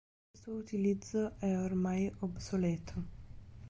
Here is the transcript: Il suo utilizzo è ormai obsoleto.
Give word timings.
Il 0.33 0.41
suo 0.41 0.53
utilizzo 0.55 1.35
è 1.37 1.55
ormai 1.59 2.11
obsoleto. 2.21 3.03